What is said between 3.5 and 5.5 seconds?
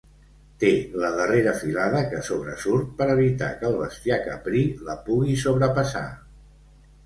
que el bestiar caprí la pugui